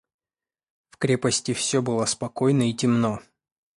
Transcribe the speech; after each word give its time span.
В 0.89 0.97
крепости 0.97 1.53
все 1.53 1.83
было 1.83 2.05
спокойно 2.05 2.71
и 2.71 2.73
темно. 2.73 3.21